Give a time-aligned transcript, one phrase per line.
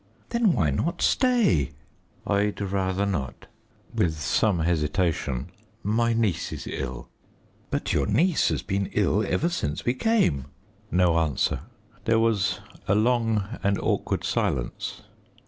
[0.29, 1.73] "Then why not stay?"
[2.25, 3.45] "I'd rather not"
[3.93, 5.51] with some hesitation
[5.83, 7.07] "my niece is ill."
[7.69, 10.45] "But your niece has been ill ever since we came."
[10.89, 11.59] No answer.
[12.05, 15.03] There was a long and awkward silence.